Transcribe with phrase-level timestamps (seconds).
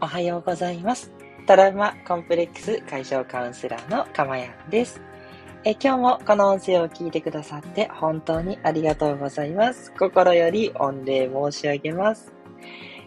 [0.00, 1.10] おはようございます。
[1.48, 5.00] トラウマコンプレックス解消カウンセラーのかまやんです。
[5.64, 9.92] え今日もこの音声を聞いてくださって本当にありがとうございます。
[9.98, 12.32] 心より御礼申し上げます。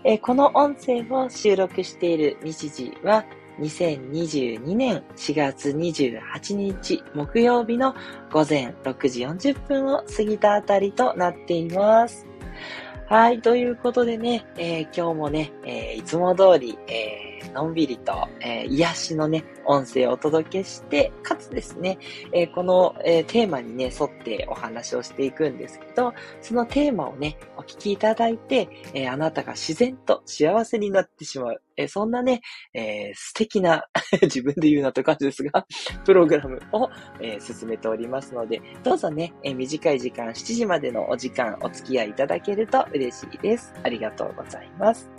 [0.04, 3.24] えこの音声を収録している日時は
[3.62, 7.96] 2022年4月28日木曜日の
[8.34, 12.28] 午前6時40分を過ぎたあたりとなっています。
[13.12, 21.98] はい、ということでね、えー、今日もね、えー、いつも通り、えーのんびりと、えー、癒しのね、音声をお届けして、かつですね、
[22.34, 32.42] えー、この、えー、テーマにね、沿ってお話をしていくんですけど、そのテーマをね、お聞きいただいて、えあなたが自然と幸せになってしまう、えそんなね、
[32.74, 33.86] え素敵な
[34.22, 35.66] 自分で言うなという感じですが、
[36.06, 43.74] プログラムを、え進めておりますので、どうぞね、え短い時間、7時までのお時間お付き合いいただけると嬉しいです。
[43.84, 45.10] ありがとうございます。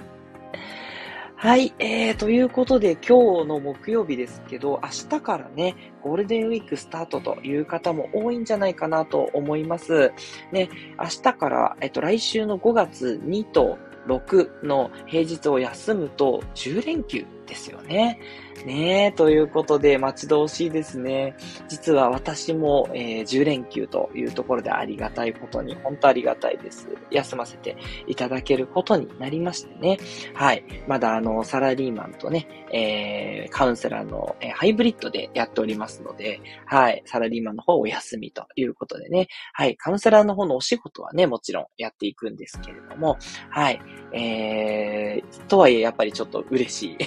[1.42, 10.12] はい、えー、ということで今日の木曜日ですけど、明日からね、ゴールデンウィークスタートという方も多いんじゃないかなと思います。
[10.52, 10.70] ね、
[11.00, 13.76] 明日から、えっと、来週の5月2と
[14.06, 18.18] 6の平日を休むと10連休ですよね。
[18.64, 21.34] ねえ、ということで、待ち遠しいですね。
[21.68, 26.88] 実は私も、えー、10連休というところでありがたいことに、本当ありがたいです。
[27.10, 27.76] 休ませて
[28.06, 29.98] いただけることになりましてね。
[30.34, 30.64] はい。
[30.86, 37.02] まだあの、サラリーマンとね、えー、カウンセラーの、えー、ハイブリッドでやっておりますので、はい。
[37.06, 39.28] サラリーマンの方お休みということでね。
[39.52, 39.76] はい。
[39.76, 43.18] カウンセラーの方のお仕事はね、もちろんやっていくんですけれども、
[43.50, 43.80] はい。
[44.12, 46.98] えー、とはいえやっぱりちょっと嬉しい。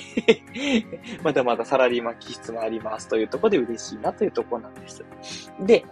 [1.23, 5.03] まだまだサラリーマン気質もありますというところで嬉しいなというところなんです。
[5.65, 5.85] で、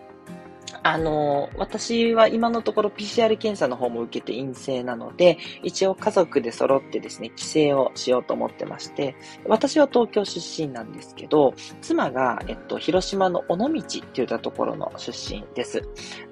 [0.81, 15.82] あの、私は今のところ PCR 検査の方も受けて陰性なので、一応家族で揃ってですね、帰省をしようと思ってまして、私は東京出身なんですけど、妻が、えっと、広島の尾道っていったところの出身です。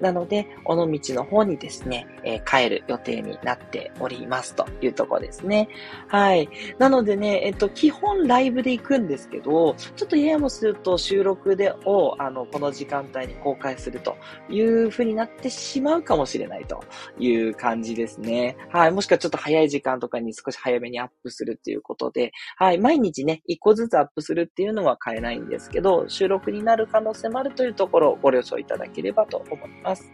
[0.00, 5.68] なので、尾道の方にですね、えー、帰る予定になっておりますというところですね。
[6.08, 6.48] はい。
[6.78, 14.16] なのでね、えっと、基本ライブで行くんですけど、ちょっとややもすると収録でを、あの、この時間帯に公開すると
[14.48, 16.84] いう風になってしまうかもしれないと
[17.18, 18.56] いう感じですね。
[18.70, 18.92] はい。
[18.92, 22.78] もしくはちょっと早い時間とかに少し早めにアップするっていうことで、はい。
[22.78, 30.12] 毎日ね、一個ずつアップするっていうのは変えないんですけど、収録になる可能性もあるというところをご了承いただければと思います。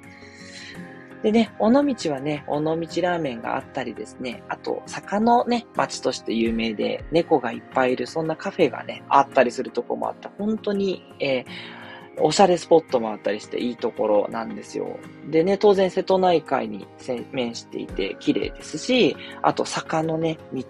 [1.22, 10.30] でね、尾道はね、尾道ラーメンがあったりですね、あと、坂のね、町として有名で、猫がいっぱいいる、そんなカフェがね、あったりするとこもあった。
[10.38, 11.44] 本当に、えー、
[12.20, 14.98] おしゃれスポットもあったりしていいところなんですよ。
[15.30, 16.86] でね、当然瀬戸内海に
[17.32, 20.64] 面していて綺麗ですし、あと坂のね、道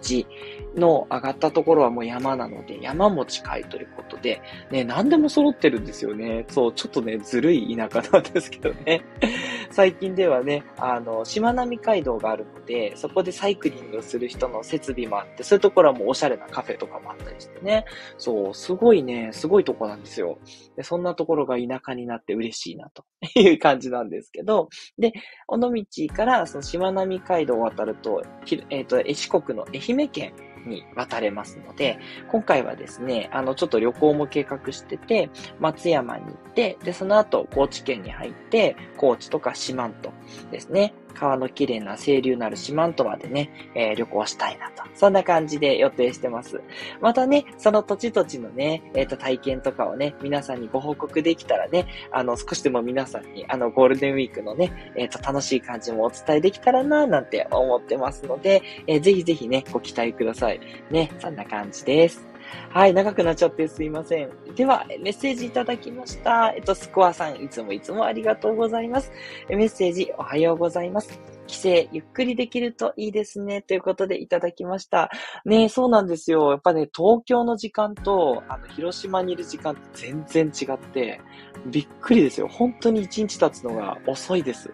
[0.75, 6.45] の上がったところはもう山なので、山も近いということで、ね、何でも揃ってるんですよね。
[6.49, 9.03] そう、ちょっとね、ずるい田舎なんですけどね。
[9.71, 17.85] 最近ではね、あの、しまなみ海道があるので、そこでサイクリングする人の設備もあって、そういうところはもうおしゃれなカフェとかもあったりしてね。
[18.17, 20.37] そう、すごいね、すごいとこなんですよ。
[20.75, 23.03] でそんなところが田舎になって嬉しいなと
[23.39, 25.13] いう感じなんですけど、で、
[25.47, 28.23] 尾道からそのしまなみ海道を渡ると、
[28.69, 30.33] えっ、ー、と、四国の愛媛県
[30.69, 31.99] に渡れますので、
[32.31, 40.09] 今回はですね、あの、ちょっと旅行も計画してて、松山に行って、で、その後、高知県に入って、高知とか四万十
[40.51, 44.83] ですね、川の綺麗な清流なる四万十までね、えー、旅行したいなと。
[44.95, 46.61] そんな感じで予定してます。
[47.01, 60.59] またね、その土地土地のね、えっ、ー、と、体験とかをね、皆さんにご報告できたらね、あの、少しでも皆さんに、あの、ゴールデンウィークのね、えっ、ー、と、楽しい感じもお伝えできたらな、なんて思ってますので、えー、ぜひぜひね、ご期待ください。
[60.89, 62.28] ね、そんな感じです。
[62.69, 64.29] はい、長くなっちゃってすいません。
[64.55, 66.53] では、メッセージいただきました。
[66.55, 69.11] えっと、スコアさん、いつもいつもありがとうございます。
[69.49, 71.19] メッセージ、おはようございます。
[71.47, 73.63] 帰省、ゆっくりできるといいですね。
[73.63, 75.09] ということでいただきました。
[75.45, 76.51] ねそうなんですよ。
[76.51, 81.21] やっぱね、東京の時間と、あの、広島にいる時間って全然違って、
[81.65, 82.47] びっくりですよ。
[82.47, 84.71] 本当に一日経つのが遅いです。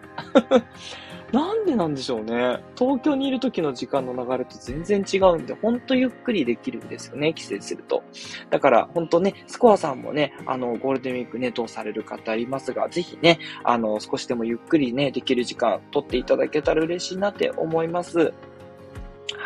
[1.36, 2.62] なんでなんでしょうね。
[2.78, 8.02] 東京にいる時の時間の流れと全然違うんで、ほんとゆっくりできるんですよね、帰省すると。
[8.48, 18.32] だから、ほんとね、スコアさんもね、あの、ゴールデンウィークね、どうされる方いますが、ぜひね、あの、少しでもゆっくりね、できる時間取っていただけたら嬉しいなって思います。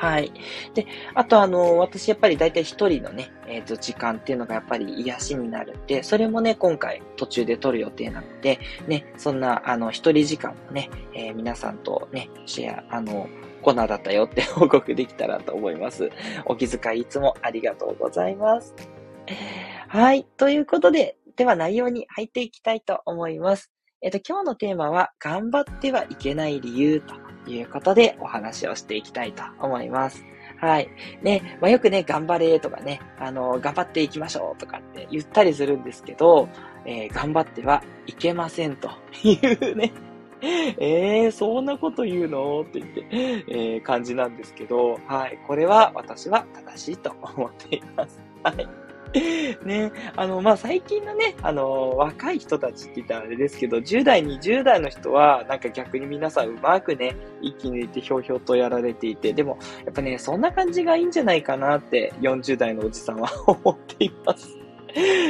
[0.00, 0.32] はい。
[0.72, 13.28] で、あとあの、私やっぱり大体一人のね、えっ、ー、と、時間っていうのがやっぱり癒しになるんで、それもね、今回途中で撮る予定なので、ね、そんな、あの、一人時間もね、えー、皆さんとね、シェア、あの、
[13.60, 16.10] コーナーだったよって 報告できたらと思います。
[16.46, 18.74] お気遣いいつもありがとうございます。
[19.88, 20.24] はい。
[20.38, 23.70] ということで、では内容に入っていきたいと思います。
[24.00, 27.14] えっ、ー、と、今日のテーマは、頑張ってはいけない理由と
[27.46, 30.24] いうことでお話をしていきたいと思います。
[30.60, 30.90] はい。
[31.22, 36.48] ね、まあ、よくね、頑張れとかね、あの、頑張っていきましょうとかって言ったりするんですけど、
[36.84, 38.90] えー、頑張ってはいけませんと
[39.24, 39.92] いうね、
[40.42, 45.38] えー、そんなこと言うのって言って、えー、感じなんですけど、はい。
[45.46, 48.20] これは私は正しいと思っています。
[48.42, 48.89] はい。
[49.64, 64.56] ね、あの、まあ、最近のね、あの、若い人たちって言ったらあれですけど、10代、20代の人は、なんか逆に皆さんうまくね、一気抜いてひょうひょうとやられていて、でも、やっぱね、そんな感じがいいんじゃないかなって、40代のおじさんは 思っています。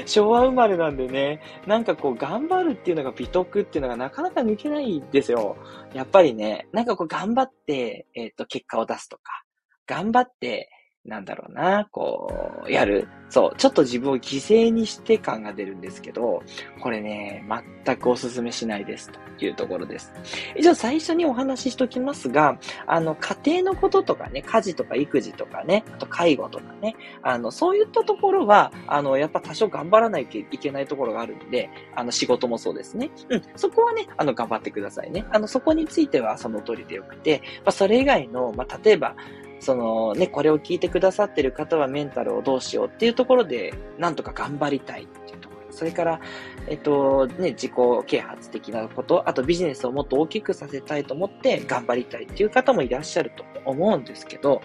[0.06, 5.56] 昭和生まれなんでね、なんかこう、頑張るっていうのが美徳っていうのがなかなか抜けないんですよ。
[5.94, 9.43] やっぱりね、なんかこう、頑張って、えっ、と、結果を出すとか、
[9.87, 10.71] 頑張って、
[11.05, 12.31] なんだろうな、こ
[12.67, 13.08] う、やる。
[13.31, 16.43] そう、ちょっと自分を犠牲にして感が出るんですけど、
[16.82, 17.44] これね、
[17.85, 20.12] 全くお勧めしないですというところです。
[20.56, 33.11] 以上、最初にお話ししときますが、あの、家庭のこととかね、家事とか育児とかね、あと介護とかね、あの、そういったところは、あの、やっぱ多少頑張らないといけないところがあるんで、あの、仕事もそうですね。
[33.31, 35.25] うん、そこはね、あの、頑張ってくださいね。
[35.31, 39.14] あの、そこについてはその通りでよくて、まあ、それ以外の、まあ、例えば、
[39.60, 45.60] そのね、これを聞いてくださってる方はメンタルをどうしようっていうところで、なんとか頑張りたいっていうところ。
[45.70, 46.20] それから、
[46.66, 47.72] えっと、ね、自己
[48.06, 54.62] 啓発的なこと、あとビジネスをもっと大きくさせたいと思って頑張りたいっていう方もいらっしゃると思うんですけど、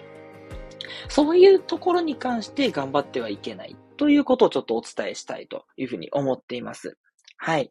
[1.08, 6.96] そういうところに関して頑張ってはいけないということをちょっとお伝えしたいというふうに思っています。
[7.38, 7.70] はい。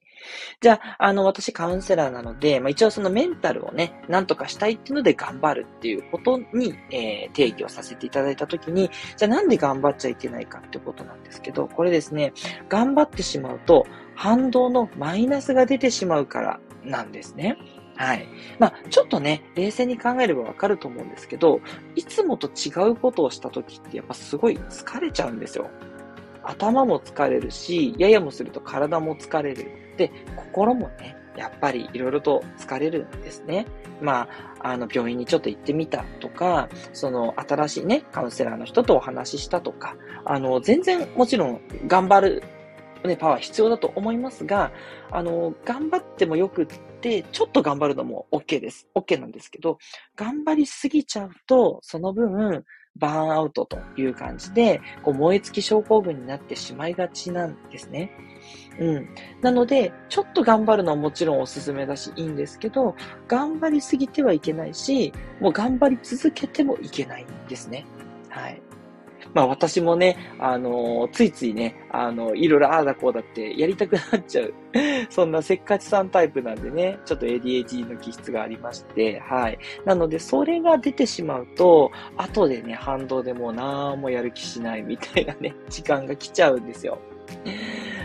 [0.61, 12.33] じゃあ、あの、私カウンセラーなので、まあ、一応そのメンタルをね、なんとかしたいっていうので頑張るっていうことに、えー、定義をさせていただいたときに、じゃあなんで頑張っちゃいけないかってことなんですけど、これですね、
[12.69, 13.85] 頑張ってしまうと、
[14.15, 17.57] 反動のマイナスが出てしまうからなんですね。
[17.97, 18.27] はい。
[18.59, 21.61] まあ、ちょっとね、冷静に考えればわかると思うんですけど、
[21.95, 25.69] いつもと違うことをしたときってやっぱすごい疲れちゃうんですよ。
[26.45, 29.71] 頭も疲れるし、ややもすると体も疲れる。
[29.97, 33.65] で、心もね、やっぱりいろいろと疲れるんですね。
[34.01, 34.27] ま
[34.59, 39.95] あ、あの、病院にちょっと行ってみたとか、その、新しいね、カウンセラーの人とお話ししたとか、
[40.25, 42.43] あの、全然もちろん頑張る、
[43.03, 44.71] ね、パワー必要だと思いますが、
[45.11, 46.67] あの、頑張ってもよくっ
[47.01, 48.87] て、ちょっと頑張るのも OK です。
[48.95, 49.77] OK なんですけど、
[50.15, 52.63] 頑張りすぎちゃうと、その分、
[52.97, 58.11] バーンアウトという感じで、こう燃え尽き症候群になってしまいがちなんですね。
[58.79, 59.09] うん。
[59.41, 62.95] なので、ちょっと頑張るのはもちろんおすすめだし、いいんですけど、
[63.27, 67.85] 頑張りすぎてはいけないし、もう頑張り続けてもいけないんですね。
[68.29, 68.61] はい。
[69.35, 74.53] まあ私もね、あのー、ついついね、あのー、いろいろああだこうだってやりたくなっちゃう。
[75.11, 79.59] そんなせっかちさんタイプなんでね、ちょっと ADHD の気質がありまして、はい。
[79.83, 86.97] なので、それが出てしまうと、後でね、反動でもうなんもやる気しないみたいなね、 時間が来ちゃうんですよ。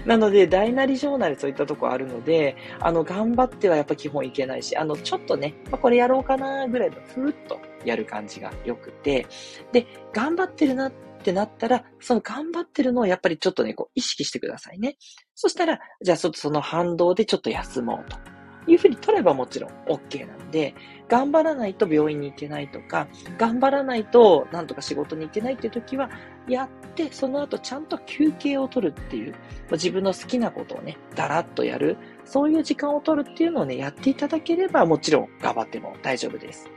[0.06, 9.26] なので、大なり小なりそういったとこあるので、あの、頑張ってはやっぱ基本いけないし、あの、ちょっとね、まあ、これやろうかなぐらいのふーっとやる感じが良くて、
[9.72, 14.96] で、頑張ってるなってってなったら、その頑張ってるのをやっぱりちょっとね、こう意識してくださいね。
[15.34, 18.18] そしたら、じゃあちょっとその反動でちょっと休もうと。
[18.66, 20.74] いうふうに取ればもちろん OK なんで、
[21.08, 23.08] 頑張らないと病院に行けないとか、
[23.38, 26.10] 頑張らないとなんとか仕事に行けないっていう時は、
[26.46, 29.34] やって、その後ちゃんと休憩を取るっていう、
[29.72, 36.70] 自分の好きなことをね、だらっとやる、そういう時間を取るっていうのをね、やっていただければもちろん頑張っても大丈夫です。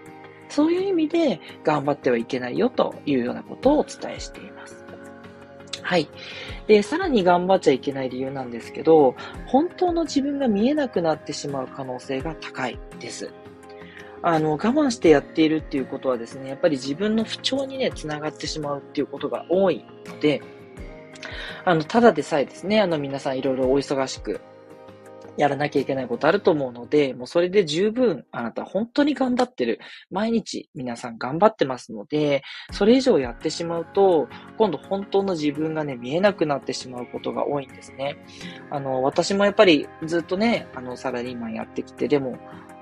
[0.54, 4.86] そういう意味で頑張ってはいけないよというようなことをお伝えしています。
[5.82, 6.08] はい。
[6.68, 9.16] で、さらに頑張っちゃいけない理由なんですけど、
[9.48, 13.34] 本当の自分が見えなくなってしまう可能性が高いです。
[14.22, 20.44] あの、我慢してやっているっていうことはですね、やっぱり自分の不調にね、つながってしまうっていうことが多いので、
[21.66, 24.40] あの、ただでさえですね、あの、皆さんいろいろお忙しく
[25.38, 29.80] やらなきゃいけないことあると思うので、もうそれで十分あなた本当に頑張ってる。
[30.12, 38.18] 毎日皆さん頑張ってますので、それ以上やってしまうと、今度本当の自分がね、見えなくなってしまうことが多いんですね。
[38.70, 42.38] あの、私もやっぱりずっとね、あの、サラリーマンやってきて、でも、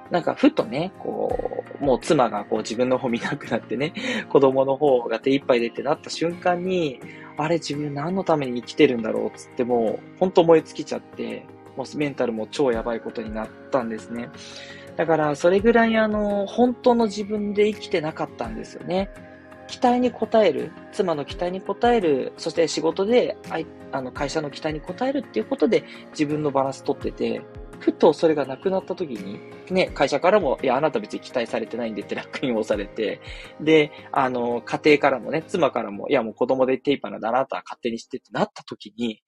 [0.09, 3.93] なんかふとね、こう、もう妻がこう自分の方見なくなってね、
[4.29, 6.99] 子供の方が手一杯でってなった瞬間に、
[7.37, 14.29] あれ自分何のために生きてるんだろうっつってもう、ほんと燃え尽きちゃって、もうメンタルも超やばいことになったんですね。
[14.97, 19.09] だから、それぐらいあの、本当の自分で生きてなかったんですよね。
[19.67, 23.37] 期待に応える、妻の期待に応える、そして仕事で
[23.93, 27.41] あの会社の期待に応えるっていうことで自分のバランス取ってて、
[27.79, 29.39] ふとそれがなくなった時に、
[29.73, 33.21] ね、会社からも、いや、あなた別に期待されてないんでって楽印を押されて、
[33.61, 39.23] で、あの、家庭からもね、妻からも、いや、もう子供でテイパーなんだ、あなたは勝手にしてってなった時に、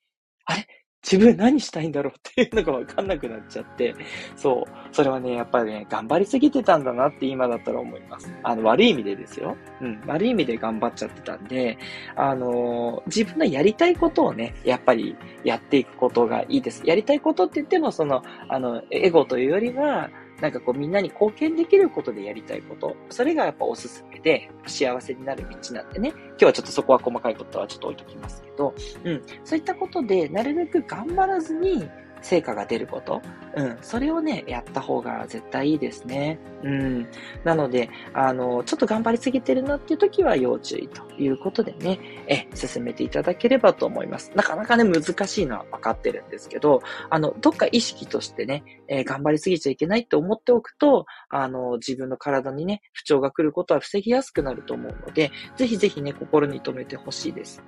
[0.45, 0.67] あれ？
[1.03, 3.93] 自分何したいんだろうっていうのがわかんなくなっちゃって、
[4.37, 4.93] そう。
[4.93, 8.33] それはね、やっぱりね、頑張りすぎてたんだなって今だったら思います。
[8.41, 9.57] あの、悪い意味でですよ。
[9.81, 10.01] うん。
[10.07, 11.77] 悪い意味で頑張っちゃってたんで、
[12.15, 16.81] あのー、自分のやりたいことをね、やっぱりやっていくことがいいです。
[16.85, 20.09] やりたいことって言っても、その、あの、エゴというよりは、
[20.43, 22.97] なんかこうみんなに貢献できることでやりたいこと。
[23.09, 26.09] それがやっぱおすすめで、幸せになる道なんでね。
[26.09, 29.21] 今日はちょっとそこは細かいことはちょっと置いときますけど、うん。
[29.45, 31.89] そういったことで、なるべく頑張らずに、
[32.23, 33.21] 成果が出ること。
[33.55, 33.77] うん。
[33.81, 36.39] それをね、やった方が絶対いいですね。
[36.63, 37.07] うん。
[37.43, 44.31] なので、あの、ちょっと頑張りすぎてるなっていう時は要注意ということでね、え、進めていただければと思います。
[44.35, 57.61] なかなかね、難しいのは分かってるんですけど、あの、どっか意識としてね、えー、頑張りすぎちゃいけないって思っておくと、あの、自分の体にね、不調が来ることは防ぎやすくなると思うので、ぜひぜひね、心に留めてほしいです。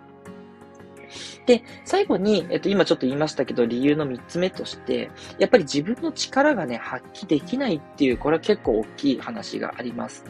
[1.45, 10.25] で、最後に、えっと、今ちょっと言いましたけど、理由の3つ目として、やっぱり自分の力がね、発揮できないっていう、これは結構大きい話があります。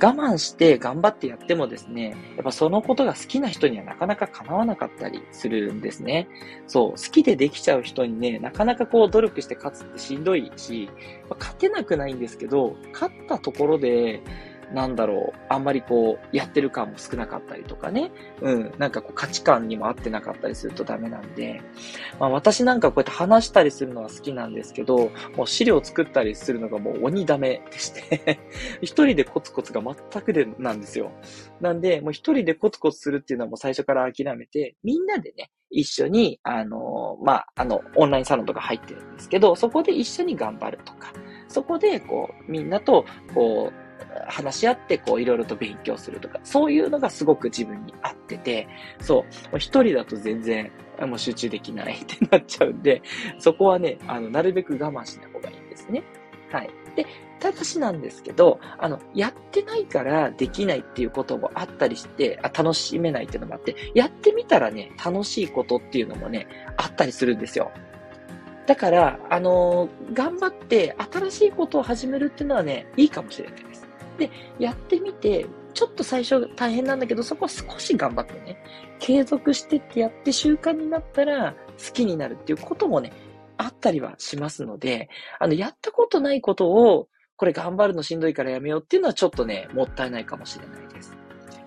[0.00, 6.28] 我慢して頑張ってやってもですね、やっぱそのことが好きな人にはなかなか叶わなかったりするんですね。
[6.66, 10.90] そう、好きでできちゃう人にね、なかなかこう努力して勝つってしんどいし
[11.30, 14.20] ま、勝てなくないんですけど、勝ったところで、
[14.72, 18.10] なんだろう、あんまりこう、やってる感も少なかったりとかね。
[18.42, 21.60] うん、なんかこう価値観にも合ってなかったりするとダメなんで、
[22.18, 28.40] まあ私なんかこうやって話したりするのは好きなんですけど、もう資料作ったりするのがもう鬼ダメでして
[28.82, 31.12] 一人でコツコツが全くでなんですよ。
[31.60, 41.12] なんで、もう一人でコツコツするっていうのはもう最初から諦めて、みんなでね、一緒に、あの、まあ、あの、オンラインサロンとか入ってるんですけど、そこで一緒に頑張るとか、
[41.48, 43.04] そこで、こう、みんなと、
[43.34, 43.85] こう、
[44.28, 48.68] 話し合って、こう、いろいろと勉強するとか、そういうのがすごく自分に合ってて、
[49.00, 53.02] そう、一人だと全然、もう集中できないってなっちゃうんで、
[53.38, 56.02] そこはね、あの、なるべく我慢しない方がいいんですね。
[56.50, 56.70] はい。
[56.96, 57.06] で、
[57.38, 67.70] ただしなんですけど、あの、やってないからできないっていうこともあったりして、あ楽しめないっていうのもあって、やってみたらね、楽しいことっていうのもね、あったりするんですよ。
[68.66, 73.85] だから、あのー、頑張って新しいことを始めるっていうのはね、いいかもしれないです。
[74.16, 78.58] で、やってみて、ちょっと最初大変なんだけど、そこは少し頑張ってね、
[78.98, 83.12] 継続してってやって習慣になったら好きになるっていうこともね、
[83.58, 85.08] あったりはしますので、
[85.38, 91.16] あの、やったことないことを、これ頑張るのしんどいからやめようっていうのはちょっとね、もったいないかもしれないです。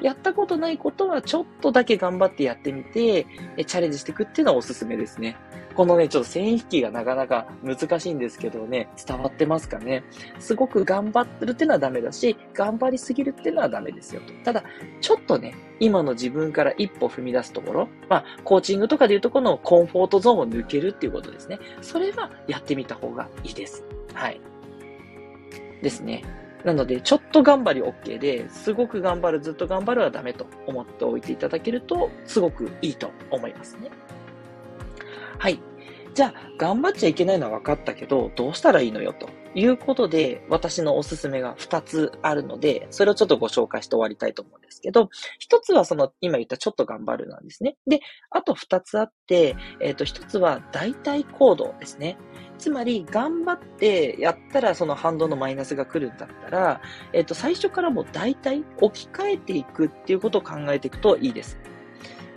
[0.01, 3.25] やったことないことはちょっとだけ頑張ってやってみて、
[3.65, 5.35] チャレンジしていくっていうのはおすすめですね。
[5.75, 10.03] このね、ちょっと線引きがなかなか難しいんですけどね、伝わってますかね。
[10.39, 14.33] すごく頑張ってるっていうのはダメだし、頑張りすぎるっていうのはダメですよと。
[14.45, 14.63] ただ、
[15.01, 21.59] ちょっとね、今の自分から一歩踏み出すところ、まあ、コーチングとかでいうとこのコンフォートゾーンを抜けるっていうことですね。
[21.81, 23.85] それはやってみた方がいいです。
[24.13, 24.41] はい。
[25.81, 26.23] ですね。
[26.63, 33.89] なので、ちょっと頑張り OK で、すごく頑張る、ずっと頑張るはダメと思っておいていただけると、すごくいいと思いますね。
[35.37, 35.59] はい。
[36.13, 47.77] じゃあ、頑張っちゃいけないのは分かったけど、どうしたらいいのよということで、私のおすすめが2つあるので、それをちょっとご紹介して終わりたいと思うんですけど、1つはその、今言ったちょっと頑張るなんですね。
[47.87, 48.01] で、
[48.31, 52.17] あと2つあって、えっ、ー、と、1つは代替行動ですね。
[52.57, 56.81] つまり、頑張ってやったらその反動のマイナスが来るんだったら、
[57.13, 61.57] えっ、ー、と、最初からもう大体置き換えていくっていうことを考えていくといいです。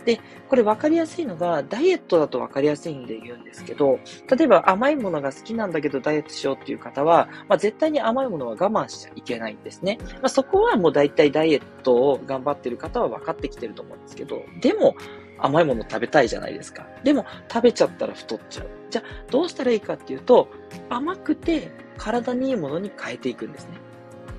[0.05, 0.19] で、
[0.49, 3.99] これ分かりやすいのが、ダイエットだと分かりやすいんで言うんですけど、
[4.35, 9.97] 例えば甘いものが好きなんだけどダイエットしようっていう方は、まあ、絶対に甘いものは我慢しちゃいけないんですね。
[10.15, 14.95] まあ、そこはもう大体ダイエットを頑張ってる方は分かってきてると思うんですけど、でも、
[15.39, 16.87] 甘いもの食べたいじゃないですか。
[17.03, 18.67] でも、食べちゃったら太っちゃう。
[18.89, 20.47] じゃあ、どうしたらいいかっていうと、
[20.89, 23.77] 甘くて体にいいものに変えていくんですね。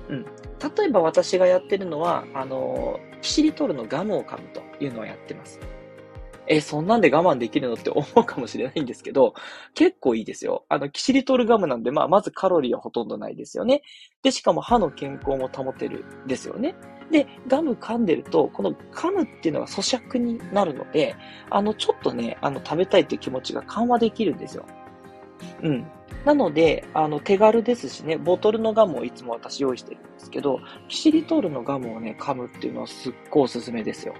[0.09, 0.25] うん。
[0.77, 5.59] 例えば私がやってるのは、あの、キシリトールのガムを噛むというのをやってます。
[6.45, 9.33] え、そんなんで我慢できるのって思うかもしれないんですけど、
[9.73, 10.63] 結構いいですよ。
[10.69, 13.81] あの、キシリトールガムなんで、まあ、まずカロリーはほとんどないですよね。
[14.21, 16.75] で、しかも歯の健康も保てるですよね。
[17.09, 21.15] で、ガム噛んでると、この噛むっていうのが咀嚼になるので、
[21.49, 24.67] あの、ちょっとね、あの、食べたいっていう気持ちが緩和できるんですよ。
[25.63, 25.87] うん。
[26.25, 34.15] なので、あの、手軽ですしね、ボトルのガムをいつも私用意してるんですけど、キシリトールのガムをね、噛むっていうのはすっごいおすすめですよ。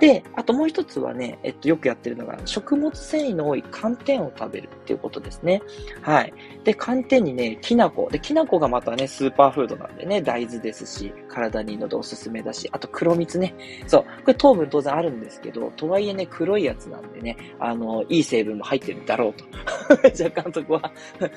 [0.00, 5.60] で、あともう一つはね、えっと、よくやってるのが、食物繊維の多い寒天を食べるっていうことですね。
[6.00, 6.32] はい。
[6.64, 8.08] で、寒天にね、きな粉。
[8.10, 13.54] で、きな粉がまたね、スーパーフードなんでね、大豆ですし、体にいいのでおすすめだし、あと黒蜜ね。
[13.86, 14.04] そう。
[14.22, 19.44] これ糖分当然あるんですけど、とはいえね、黒いやつなんでね、あの、いい成分も入ってるだろうと。
[20.14, 20.92] じゃあ監督は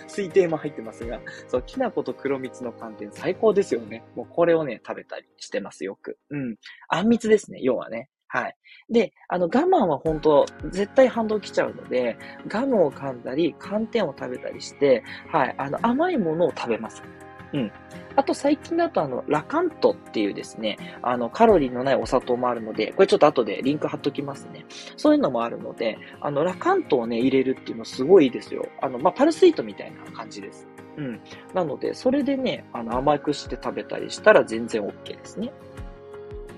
[0.07, 4.03] 推定も入ってますが、そう、きな粉と黒蜜の寒天最高ですよね。
[4.15, 6.17] もうこれをね、食べたりしてます、よく。
[6.29, 6.55] うん。
[6.87, 8.09] あんみつですね、要はね。
[8.33, 8.55] はい。
[8.89, 17.03] で、あの、我慢は本当、絶対反動来ちゃうので、ガムを噛んだり、寒天を食べたりして、はい、あの、甘いものを食べます。
[17.53, 17.71] うん。
[18.15, 24.65] あと最近だとあの、ラカントっていうですね、あの、カロリーのないお砂糖もあるので、これちょっと後でリンク貼っときますね。
[24.97, 28.67] そういうのもあるので、あの、ラカントをね、入れるっていうのすごいいいですよ。
[28.81, 30.67] あの、まあ、パルスイートみたいな感じです。
[30.97, 31.21] うん。
[31.53, 35.53] なので、それでね、あの、甘くして食べたりしたら全然 OK ですね。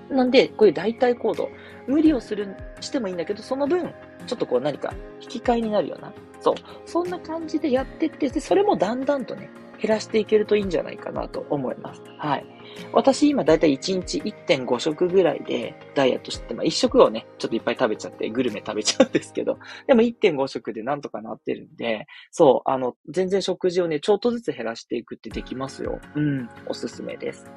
[0.10, 1.50] なんで、こういう代替行動、
[1.88, 3.94] 無理をする、してもいいんだけど、その分、
[4.28, 9.50] ちょっとこう何か引き換えになるような、そう、そんな感じでやってって、で、それもだんだんとね、
[9.82, 12.02] 減らしていけるといいんじゃないかなと思います。
[12.18, 12.55] はい。
[12.94, 26.00] 私今だいたい1日1.5食ぐらいでダイエットして、まあ1食をね、ちょっといっぱい食べちゃってグルメ食べちゃうんですけど、でも1.5食でなんとかなってるんで、そう、あの、全然食事をね、ちょっとずつ減らしていくってできますよ。
[26.16, 27.50] うん、おすすめです。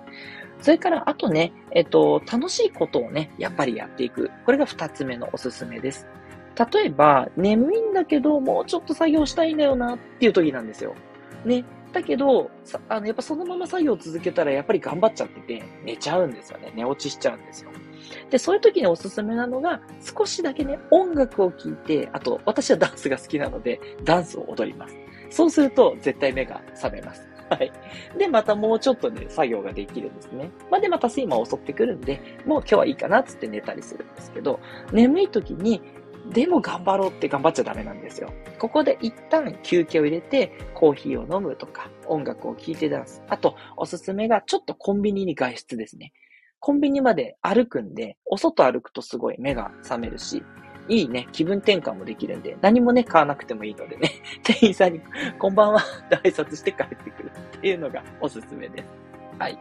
[0.61, 4.31] それから、あとね、えっと、楽しいことをね、やっぱりやっていく。
[4.45, 6.07] これが二つ目のおすすめです。
[6.73, 10.95] 例えば、眠いんだけど、もうちょっと作業したいんだよなっていう時なんですよ。
[11.45, 11.65] ね。
[11.93, 12.51] だけど、
[12.89, 16.73] あの、やっぱそのまま作業を続けたら、やっぱり頑張っちゃってて、寝ちゃうんですよね。
[16.75, 17.71] 寝落ちしちゃうんですよ。
[18.31, 24.97] で、そういう時におすすめなのが、少しだけね、音楽を聴いて、あと、私はダンスが好きなので、ダンスを踊ります。
[25.31, 27.29] そうすると、絶対目が覚めます。
[27.51, 27.73] はい。
[28.19, 30.51] で、またもうちょっとね、作業ができるんですね。
[30.71, 34.61] まあ、で、また睡魔を襲ってくるんで、もう今日はいいかなっつって寝たりするんですけど、
[34.93, 35.81] 眠い時に、
[36.31, 38.33] でも頑張ろうって頑張っちゃダメなんですよ。
[38.59, 43.23] ここで一旦休憩を入れて、コーヒーを飲むとか、音楽を聴いてダンス。
[43.29, 46.13] あと、おすすめがちょっとコンビニに外出ですね。
[46.61, 50.43] コンビニまで歩くんで、お外歩くとすごい目が覚めるし、
[50.89, 54.11] いいね、気分転換もできるんで、何もね、買わなくてもいいのでね、
[54.43, 55.01] 店員さんに、
[55.39, 58.89] こんばんは、って挨拶して帰ってくるっていうのがおすすめです。
[59.39, 59.59] はい。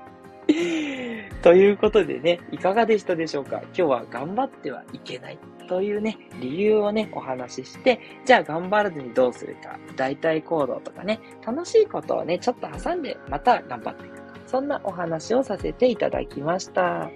[1.43, 3.61] ということでね、いかがでしたでしょうか？
[3.63, 14.17] 今日は頑張ってはいけないというね、理由をね、お話しして、じゃあ頑張らずにどうするか、代替行動とかね、楽しいことをね、ちょっと挟んで、また頑張っていく。
[14.47, 17.11] そんなお話をさせていただきました。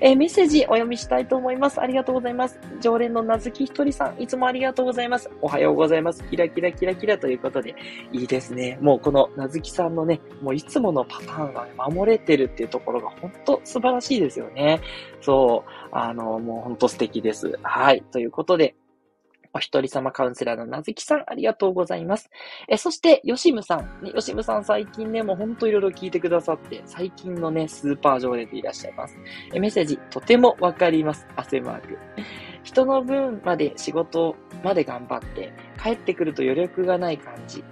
[0.00, 1.80] えー、メッセージお読みしたいと思います。
[1.80, 2.58] ありがとうございます。
[2.80, 5.30] 常連のなずきひとりさん、いつもありがとうございます。
[5.40, 6.24] おはようございます。
[6.24, 7.74] キラキラキラキラということで、
[8.12, 8.78] いいですね。
[8.80, 14.80] もうこのなずきさんのね、もういつものパターンが、守れてるっていうところが本当素晴らしいですよね。
[15.20, 15.70] そう。
[15.92, 17.58] あの、もう本当素敵です。
[17.62, 18.02] はい。
[18.10, 18.74] ということで、
[19.52, 22.30] お一人様カウンセラーのなずきさん、ありがとうございます。
[22.68, 24.04] え、そして、よしむさん。
[24.04, 29.18] ね、よしむさん最近ね、もうほんといろいろ聞いてくださって、最近のね、スーパー常連でいらっしゃいます。
[29.52, 31.26] え、メッセージ、とてもわかります。
[31.36, 31.98] 汗マーク。
[32.62, 37.64] 人の分まで仕事まで頑張って、帰ってくると余力がない感じ。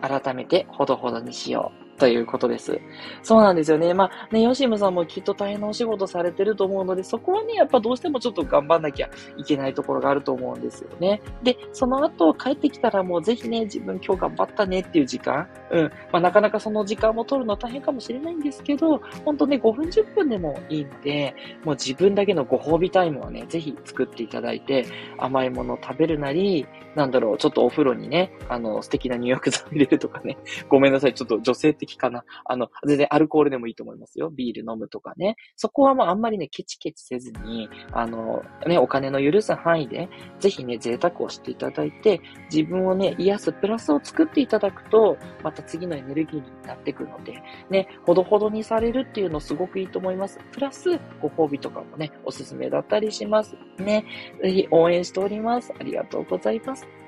[0.00, 1.85] 改めて、ほどほどにしよう。
[1.98, 2.80] ということです。
[3.22, 3.94] そうなんですよね。
[3.94, 11.22] まあね、ヨシムさんもきっと大変なお仕事されてると思うので、そこはね、やっぱどうしてもちょっと頑張んなきゃいけないところがあると思うんですよね。
[11.42, 15.84] で、その後帰ってきたらもうぜひね、自分今日頑張ったねっていう時間、うん。
[16.12, 24.86] まあなかなかその時間も取るのは大変かもしれないんですけど、ほんとね、5分10分でもいいので、もう自分だけのご褒美タイムをね、ぜひ作っていただいて、
[25.18, 30.38] 甘いものを食べるなり、なんだろう、ちょっとお風呂にね、あの、素敵な入浴剤入れるとかね。
[30.68, 32.24] ごめんなさい、ちょっと女性的かな。
[32.44, 34.30] あの、全然アルコールでもいいと思いますよ。
[34.30, 35.36] ビール飲むとかね。
[35.54, 40.08] そこはまああんまりね、ケチケチせずに、あの、ね、お金の許す範囲で、
[40.40, 42.20] ぜひね、贅沢をしていただいて、
[42.52, 50.38] 自分をね、癒すプラスを作っていただくと、また次のエネルギーになってくるので、ね、ほどほどにされるっていうのすごくいいと思います。
[50.52, 53.56] プラス、ご褒美とかもね、おすすめだったりします。
[53.78, 54.04] ね。
[54.42, 55.72] ぜひ応援しております。
[55.78, 57.05] ありがとうございます。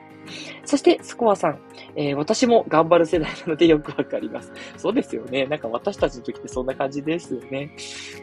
[0.64, 1.59] そして、スコアさん、
[1.97, 4.53] えー、私も頑張る世代なのでよくわかります。
[4.77, 5.47] そうですよね。
[5.47, 7.71] なんか私たちの時ってそんな感じですよね。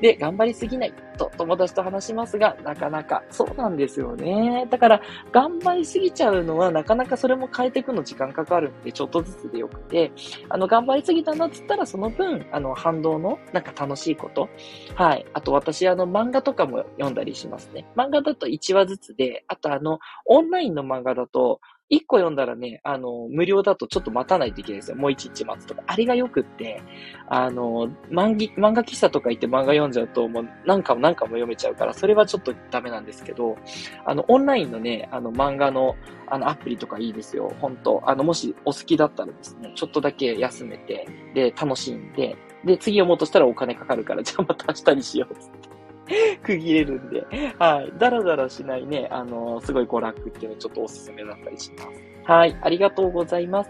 [0.01, 4.67] で、頑張りすぎないと友達と話しますが、なかなかそうなんですよね。
[4.69, 10.11] だから、頑張りすぎちゃうのはなかなかそれも変えていくの時間かかるんで、ちょっとずつでよくて、
[10.49, 14.49] あの、頑張りすぎたなっつったらその分、あの、反動のなんか楽しいこと。
[14.95, 15.25] はい。
[15.33, 17.85] あと私、あの、漫画とかも読んだりしますね。
[17.95, 24.97] 漫画だと1話ずつで、あとあの、オンラインの漫画だと、一個読んだらね、あの、無料だとちょっと待たないといけないですよ。
[24.97, 25.83] もう一日待つとか。
[25.85, 26.81] あれがよくって、
[27.27, 33.55] あの、漫画、漫画喫茶とか行って漫画読んじゃうと、もう何回も何回も読めちゃうから、それはちょっとダメなんですけど、
[34.03, 35.95] あの、オンラインのね、あの、漫画の、
[36.27, 37.53] あの、アプリとかいいですよ。
[37.61, 45.64] 本当あの、もしお好きだったらですね、ちょっとだけ休めて、で、楽しんで、で、次読もうとしたらお金かかるから、じゃあまた明日にしよう、つっ。
[46.43, 47.25] 区切れるんで、
[47.57, 47.93] はい。
[47.97, 52.15] だらだらしないね、あのー、すごい娯楽っていうのちょっとおすすめだったりします。
[52.25, 52.57] はい。
[52.61, 53.69] ありがとうございます。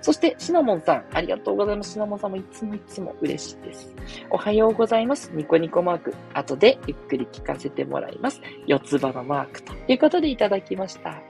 [0.00, 1.92] そして、シナモンさん、ありがとうございます。
[1.92, 3.94] シナモンさんもいつもいつも嬉しいです。
[4.28, 5.30] おはようございます。
[5.34, 6.14] ニコニコマーク。
[6.34, 8.40] 後でゆっくり聞かせてもらいます。
[8.66, 11.22] 四つ葉のマークということでいただきました。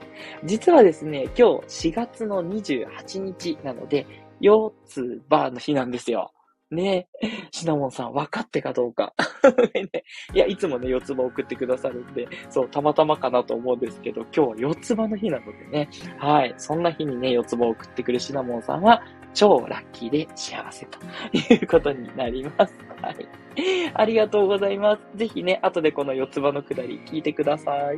[0.43, 4.07] 実はですね、今日4月の28日なので、
[4.39, 6.32] 四つ葉の日なんですよ。
[6.73, 9.13] ねえ、シナモンさん、分かってかどうか。
[9.73, 20.99] ね、いや、いつもね、四つ葉送ってくださるんで、そう、たまたまかなと思うんですけど、今日は四つ葉の日なのでね、はい、そんな日にね、四つ葉を送ってくるシナモンさんは、超ラッキーで幸せと
[21.33, 22.73] いうことになります。
[23.01, 23.27] はい。
[23.93, 25.17] ありがとうございます。
[25.17, 27.97] ぜひね、後でこの四つ葉のくだり聞いてください。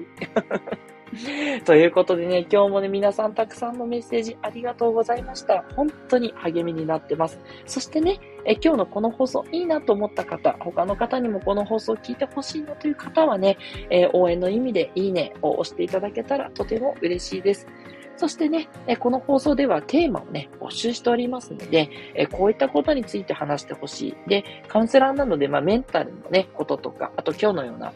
[1.65, 5.63] ということでね、今日もね、皆さんたくさんのメッセージありがとうございました。
[5.75, 7.39] 本当に励みになってます。
[7.65, 13.57] そしてね、え今日のこの放送いいなと思った方、他の方にもこの放送を聞いてほしいなという方はね、
[13.89, 17.67] え応援の意味でいいねを押していただけたらとても嬉しいです。
[18.17, 21.89] そしてね、この放送ではテーマをね、募集しておりますので、
[22.31, 24.29] こういったことについて話してほしい。
[24.29, 27.91] で、カウンセラーなので、まあ、メンタルのね、こととか、あと今日のような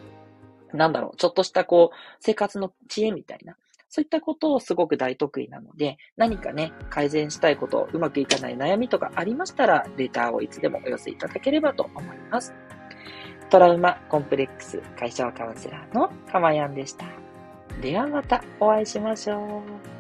[0.74, 3.56] なんだろう、ちょっとしたこう、生活の知恵みたいな、
[3.90, 12.54] そういったことをすごく大得意なので、何かね、改善したいこと、うまくいかない悩みとかありましたら、レターをいつでもお寄せいただければと思います。
[13.50, 17.06] トラウマコンプレックス解消カウンセラーのかまやんでした。
[17.82, 19.64] ではまたお会いしましょ
[19.96, 19.99] う。